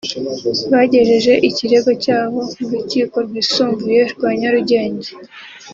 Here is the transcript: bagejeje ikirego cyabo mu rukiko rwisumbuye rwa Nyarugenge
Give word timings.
bagejeje 0.71 1.33
ikirego 1.49 1.91
cyabo 2.03 2.39
mu 2.59 2.67
rukiko 2.73 3.15
rwisumbuye 3.25 4.01
rwa 4.13 4.29
Nyarugenge 4.39 5.09